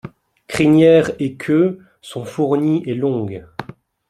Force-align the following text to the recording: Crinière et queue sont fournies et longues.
Crinière 0.47 1.11
et 1.19 1.35
queue 1.35 1.79
sont 2.01 2.25
fournies 2.25 2.81
et 2.87 2.95
longues. 2.95 3.45